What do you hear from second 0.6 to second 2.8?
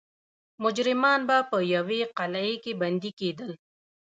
مجرمان به په یوې قلعې کې